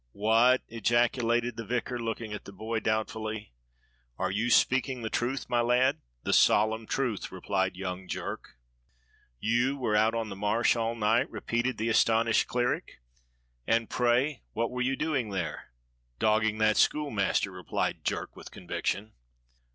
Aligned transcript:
"What!" 0.13 0.63
ejaculated 0.67 1.57
the 1.57 1.63
vicar, 1.63 1.99
looking 1.99 2.33
at 2.33 2.45
the 2.45 2.51
boy 2.51 2.79
doubtfully. 2.79 3.53
"Are 4.17 4.31
you 4.31 4.49
speaking 4.49 5.03
the 5.03 5.11
truth, 5.11 5.47
my 5.47 5.61
lad?" 5.61 6.01
"The 6.23 6.33
solemn 6.33 6.87
truth," 6.87 7.31
replied 7.31 7.77
young 7.77 8.07
Jerk. 8.07 8.55
74 9.39 9.39
DOCTOR 9.41 9.41
SYN 9.41 9.49
"You 9.51 9.77
were 9.77 9.95
out 9.95 10.15
on 10.15 10.29
the 10.29 10.35
Marsh 10.35 10.75
all 10.75 10.95
night?" 10.95 11.29
repeated 11.29 11.77
the 11.77 11.89
astonished 11.89 12.47
cleric. 12.47 12.99
"And 13.67 13.91
pray, 13.91 14.41
what 14.53 14.71
were 14.71 14.81
you 14.81 14.95
doing 14.95 15.29
there?" 15.29 15.69
"Dogging 16.17 16.57
that 16.57 16.77
schoolmaster," 16.77 17.51
replied 17.51 18.03
Jerk 18.03 18.35
with 18.35 18.49
con 18.49 18.65
viction. 18.67 19.11